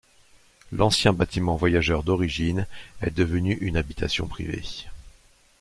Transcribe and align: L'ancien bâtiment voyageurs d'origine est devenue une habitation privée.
L'ancien 0.71 1.13
bâtiment 1.13 1.55
voyageurs 1.57 2.01
d'origine 2.01 2.65
est 3.03 3.11
devenue 3.15 3.53
une 3.61 3.77
habitation 3.77 4.25
privée. 4.25 4.65